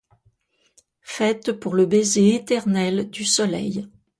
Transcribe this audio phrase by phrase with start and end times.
[1.03, 3.87] Faite pour le baiser éternel du soleil